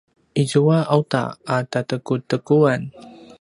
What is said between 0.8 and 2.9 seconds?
auta a tatekutekuan